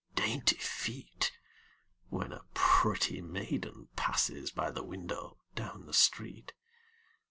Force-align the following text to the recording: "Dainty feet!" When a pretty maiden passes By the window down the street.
"Dainty 0.15 0.55
feet!" 0.55 1.31
When 2.09 2.33
a 2.33 2.41
pretty 2.55 3.21
maiden 3.21 3.89
passes 3.95 4.49
By 4.49 4.71
the 4.71 4.83
window 4.83 5.37
down 5.53 5.85
the 5.85 5.93
street. 5.93 6.53